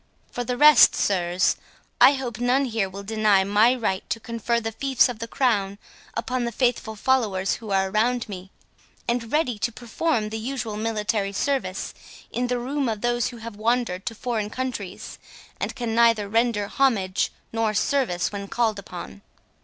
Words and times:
For 0.31 0.43
the 0.43 0.57
rest, 0.57 0.95
sirs, 0.95 1.57
I 2.03 2.13
hope 2.13 2.39
none 2.39 2.65
here 2.65 2.89
will 2.89 3.03
deny 3.03 3.43
my 3.43 3.75
right 3.75 4.03
to 4.09 4.19
confer 4.19 4.59
the 4.59 4.71
fiefs 4.71 5.07
of 5.07 5.19
the 5.19 5.27
crown 5.27 5.77
upon 6.15 6.43
the 6.43 6.51
faithful 6.51 6.95
followers 6.95 7.57
who 7.57 7.69
are 7.69 7.91
around 7.91 8.27
me, 8.27 8.49
and 9.07 9.31
ready 9.31 9.59
to 9.59 9.71
perform 9.71 10.29
the 10.29 10.39
usual 10.39 10.75
military 10.75 11.33
service, 11.33 11.93
in 12.31 12.47
the 12.47 12.57
room 12.57 12.89
of 12.89 13.01
those 13.01 13.27
who 13.27 13.37
have 13.45 13.55
wandered 13.55 14.07
to 14.07 14.15
foreign 14.15 14.49
Countries, 14.49 15.19
and 15.59 15.75
can 15.75 15.93
neither 15.93 16.27
render 16.27 16.67
homage 16.67 17.31
nor 17.53 17.75
service 17.75 18.31
when 18.31 18.47
called 18.47 18.79
upon." 18.79 19.21